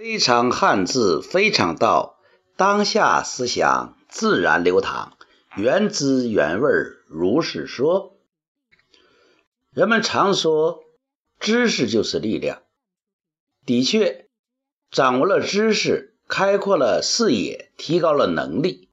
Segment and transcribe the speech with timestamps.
[0.00, 2.18] 非常汉字，非常道，
[2.56, 5.18] 当下思想自然流淌，
[5.58, 6.70] 原汁原味
[7.06, 8.16] 如是说。
[9.74, 10.80] 人们常说，
[11.38, 12.62] 知识就是力量。
[13.66, 14.30] 的确，
[14.90, 18.88] 掌握了知识，开阔了视野，提高了能力，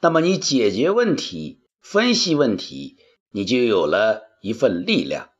[0.00, 2.96] 那么你解决问题、分析问题，
[3.30, 5.30] 你就有了一份力量，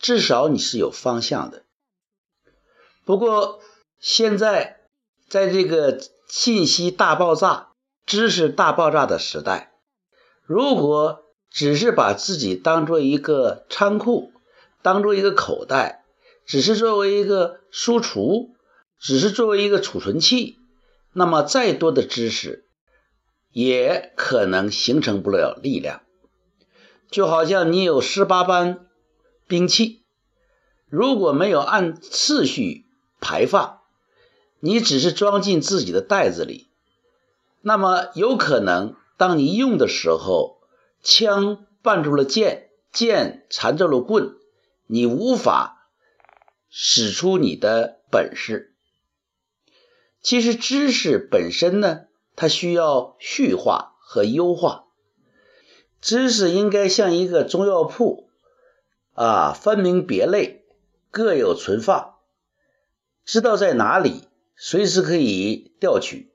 [0.00, 1.62] 至少你是有方向的。
[3.04, 3.60] 不过，
[3.98, 4.80] 现在
[5.28, 7.68] 在这个信息大爆炸、
[8.04, 9.72] 知识大爆炸的时代，
[10.44, 14.32] 如果只是把自己当做一个仓库，
[14.82, 16.04] 当做一个口袋，
[16.44, 18.54] 只是作为一个输出，
[19.00, 20.58] 只是作为一个储存器，
[21.12, 22.66] 那么再多的知识
[23.50, 26.02] 也可能形成不了力量。
[27.10, 28.86] 就好像你有十八般
[29.48, 30.04] 兵器，
[30.88, 32.84] 如果没有按次序
[33.20, 33.80] 排放，
[34.60, 36.66] 你只是装进自己的袋子里，
[37.60, 40.58] 那么有可能当你用的时候，
[41.02, 44.34] 枪绊住了剑，剑缠住了棍，
[44.86, 45.88] 你无法
[46.70, 48.72] 使出你的本事。
[50.22, 54.86] 其实知识本身呢，它需要序化和优化。
[56.00, 58.28] 知识应该像一个中药铺
[59.14, 60.64] 啊，分明别类，
[61.10, 62.16] 各有存放，
[63.24, 64.22] 知道在哪里。
[64.58, 66.30] 随时可以调取。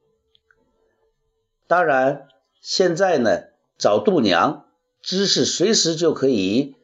[1.68, 2.28] 当然，
[2.62, 3.46] 现在呢，
[3.80, 4.68] 找度娘
[5.02, 6.76] 知识随时就可以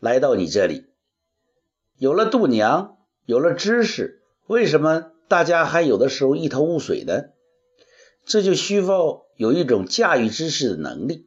[0.00, 0.84] 来到你这里。
[1.96, 7.30] 有了度娘，有了知识，为什么大家还有的时候一头雾水呢？
[8.26, 11.26] 这就需要有一种驾驭知识的能力。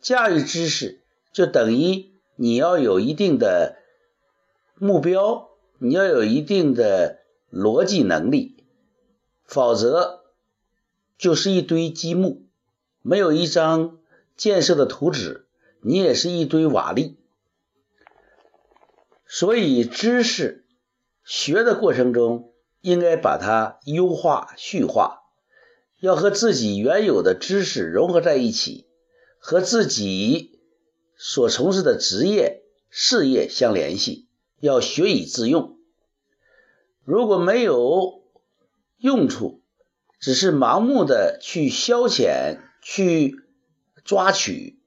[0.00, 1.00] 驾驭知识
[1.32, 3.76] 就等于你要有一定的
[4.76, 7.21] 目标，你要有一定的。
[7.52, 8.64] 逻辑能力，
[9.44, 10.24] 否则
[11.18, 12.46] 就是一堆积木，
[13.02, 13.98] 没有一张
[14.36, 15.46] 建设的图纸，
[15.82, 17.16] 你也是一堆瓦砾。
[19.26, 20.64] 所以，知识
[21.24, 25.20] 学的过程中，应该把它优化、序化，
[26.00, 28.86] 要和自己原有的知识融合在一起，
[29.38, 30.58] 和自己
[31.16, 34.26] 所从事的职业、事业相联系，
[34.58, 35.78] 要学以致用。
[37.04, 38.22] 如果没有
[38.98, 39.60] 用处，
[40.20, 43.34] 只是盲目的去消遣、去
[44.04, 44.78] 抓取，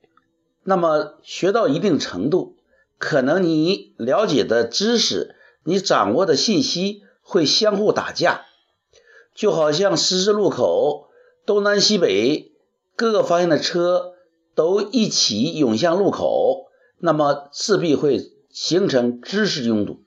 [0.64, 2.56] 那么学到一定程度，
[2.98, 8.46] 可能你了解的知识、你掌握的信息会相互打架，
[9.34, 11.10] 就好像十字路口
[11.46, 12.54] 东南西北
[12.96, 14.14] 各个方向的车
[14.56, 16.68] 都一起涌向路口，
[16.98, 20.05] 那么势必会形成知识拥堵。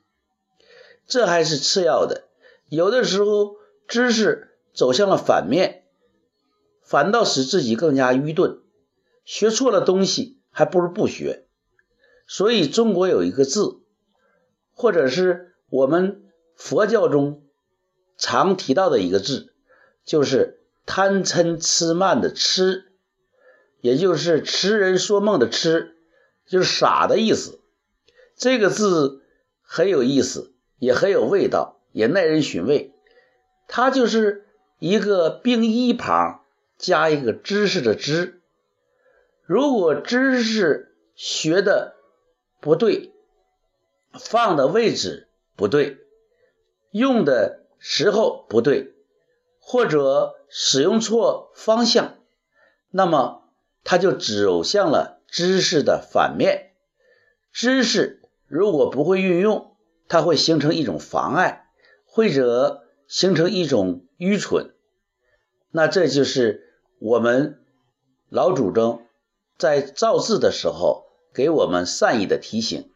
[1.09, 2.29] 这还是次要的，
[2.69, 3.57] 有的时候
[3.89, 5.85] 知识走向了反面，
[6.85, 8.61] 反倒使自己更加愚钝。
[9.25, 11.47] 学错了东西，还不如不学。
[12.27, 13.81] 所以中国有一个字，
[14.73, 16.25] 或者是我们
[16.57, 17.43] 佛教中
[18.19, 19.55] 常提到的一个字，
[20.05, 22.93] 就是贪嗔痴慢的痴，
[23.81, 25.97] 也就是痴人说梦的痴，
[26.47, 27.61] 就是傻的意思。
[28.37, 29.23] 这个字
[29.63, 30.53] 很有意思。
[30.79, 32.93] 也很有味道，也耐人寻味。
[33.67, 34.47] 它就是
[34.79, 36.43] 一个病一旁
[36.77, 38.41] 加一个知识的知。
[39.45, 41.95] 如果知识学的
[42.61, 43.13] 不对，
[44.13, 45.99] 放的位置不对，
[46.91, 48.95] 用的时候不对，
[49.61, 52.17] 或者使用错方向，
[52.91, 53.43] 那么
[53.85, 56.73] 它就走向了知识的反面。
[57.53, 59.75] 知识如果不会运用，
[60.09, 61.69] 它会形成一种妨碍，
[62.07, 64.75] 或者形成一种愚蠢。
[65.71, 67.61] 那这就是我们
[68.29, 69.07] 老祖宗
[69.59, 72.91] 在造字的时候给我们善意的提醒：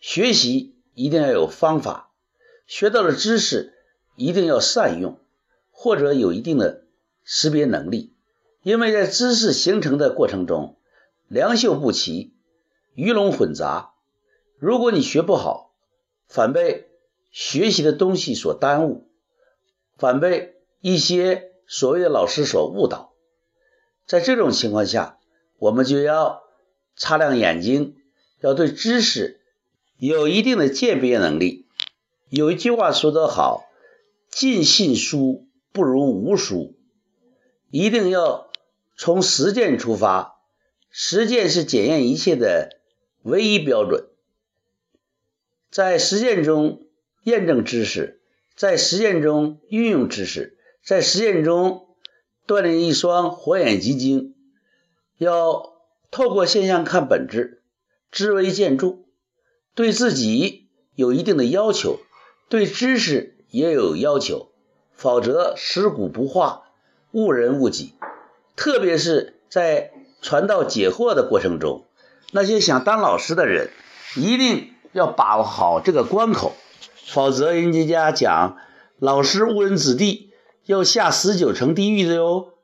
[0.00, 2.10] 学习一定要有方法，
[2.66, 3.72] 学到了知识
[4.16, 5.18] 一定要善用，
[5.70, 6.84] 或者有一定的
[7.22, 8.12] 识别能力。
[8.62, 10.78] 因为在知识形成的过程中，
[11.28, 12.34] 良莠不齐，
[12.94, 13.92] 鱼龙混杂。
[14.58, 15.73] 如果你学不好，
[16.28, 16.88] 反被
[17.30, 19.08] 学习的东西所耽误，
[19.96, 23.12] 反被一些所谓的老师所误导。
[24.06, 25.18] 在这种情况下，
[25.58, 26.42] 我们就要
[26.96, 27.96] 擦亮眼睛，
[28.40, 29.40] 要对知识
[29.96, 31.66] 有一定的鉴别能力。
[32.28, 33.64] 有一句话说得好
[34.28, 36.74] ：“尽信书不如无书。”
[37.70, 38.50] 一定要
[38.96, 40.36] 从实践出发，
[40.90, 42.70] 实践是检验一切的
[43.22, 44.08] 唯一标准。
[45.74, 46.86] 在实践中
[47.24, 48.20] 验证知识，
[48.54, 51.88] 在实践中运用知识，在实践中
[52.46, 54.36] 锻炼一双火眼金睛，
[55.18, 55.72] 要
[56.12, 57.60] 透过现象看本质，
[58.12, 58.98] 知为见著，
[59.74, 61.98] 对自己有一定的要求，
[62.48, 64.52] 对知识也有要求，
[64.94, 66.68] 否则食古不化，
[67.10, 67.94] 误人误己。
[68.54, 69.90] 特别是在
[70.22, 71.84] 传道解惑的过程中，
[72.30, 73.70] 那些想当老师的人
[74.14, 76.54] 一定要把握好这个关口，
[77.04, 78.56] 否则人家讲
[78.98, 80.32] 老师误人子弟，
[80.66, 82.54] 要下十九层地狱的哟。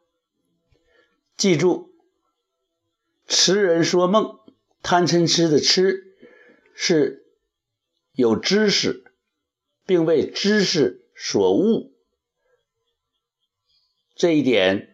[1.37, 1.91] 记住，
[3.27, 4.39] 痴人说梦，
[4.81, 6.15] 贪嗔痴的痴
[6.73, 7.27] 是
[8.13, 9.13] 有知识，
[9.85, 11.93] 并为知识所误，
[14.15, 14.87] 这一点。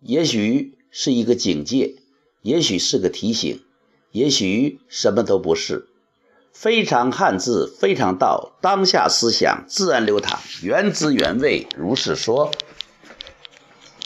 [0.00, 1.96] 也许是一个警戒，
[2.42, 3.64] 也许是个提醒，
[4.10, 5.88] 也许什么都不是。
[6.54, 12.50] 非常汉字，非常道，当下思想自然流淌，原汁原味，如是说。